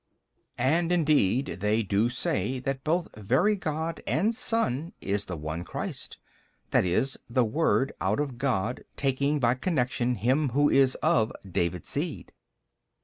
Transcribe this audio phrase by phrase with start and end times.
[0.35, 0.41] B.
[0.63, 6.17] And indeed they do say that both Very God and Son is the One Christ,
[6.73, 6.81] i.
[6.81, 12.31] e., the Word out of God taking by connection him who is of David's seed.